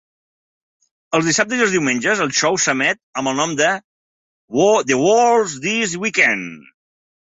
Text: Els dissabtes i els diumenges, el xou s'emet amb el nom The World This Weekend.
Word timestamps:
Els 1.17 1.27
dissabtes 1.29 1.61
i 1.61 1.65
els 1.65 1.75
diumenges, 1.75 2.23
el 2.27 2.33
xou 2.41 2.59
s'emet 2.65 3.03
amb 3.23 3.33
el 3.35 3.39
nom 3.45 3.57
The 3.63 4.99
World 5.07 5.59
This 5.71 5.99
Weekend. 6.05 6.71